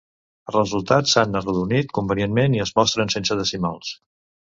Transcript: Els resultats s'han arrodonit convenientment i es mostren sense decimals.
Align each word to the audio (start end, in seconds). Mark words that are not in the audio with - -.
Els 0.51 0.55
resultats 0.55 1.11
s'han 1.17 1.39
arrodonit 1.39 1.93
convenientment 1.97 2.55
i 2.59 2.63
es 2.65 2.73
mostren 2.79 3.13
sense 3.17 3.39
decimals. 3.43 3.93